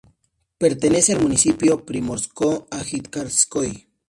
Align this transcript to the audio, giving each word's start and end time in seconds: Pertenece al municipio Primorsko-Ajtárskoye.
Pertenece 0.57 1.13
al 1.13 1.21
municipio 1.21 1.85
Primorsko-Ajtárskoye. 1.85 3.87